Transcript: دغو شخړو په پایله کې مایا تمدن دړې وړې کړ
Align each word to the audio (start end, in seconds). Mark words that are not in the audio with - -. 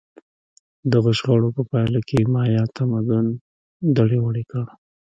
دغو 0.93 1.11
شخړو 1.19 1.49
په 1.57 1.63
پایله 1.71 1.99
کې 2.07 2.19
مایا 2.33 2.63
تمدن 2.77 3.25
دړې 3.95 4.19
وړې 4.21 4.43
کړ 4.51 4.65